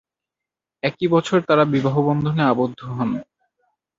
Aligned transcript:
একই 0.83 1.07
বছর 1.07 1.37
তারা 1.41 1.63
বিবাহবন্ধনে 1.65 2.43
আবদ্ধ 2.43 2.79
হন। 2.91 3.09